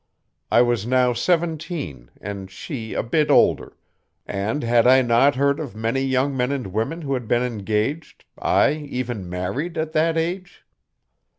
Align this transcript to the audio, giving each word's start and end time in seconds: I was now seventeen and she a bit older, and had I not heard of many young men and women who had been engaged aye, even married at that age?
I 0.49 0.63
was 0.63 0.87
now 0.87 1.13
seventeen 1.13 2.09
and 2.19 2.49
she 2.49 2.95
a 2.95 3.03
bit 3.03 3.29
older, 3.29 3.77
and 4.25 4.63
had 4.63 4.87
I 4.87 5.03
not 5.03 5.35
heard 5.35 5.59
of 5.59 5.75
many 5.75 6.01
young 6.01 6.35
men 6.35 6.51
and 6.51 6.73
women 6.73 7.03
who 7.03 7.13
had 7.13 7.27
been 7.27 7.43
engaged 7.43 8.25
aye, 8.39 8.87
even 8.89 9.29
married 9.29 9.77
at 9.77 9.91
that 9.91 10.17
age? 10.17 10.65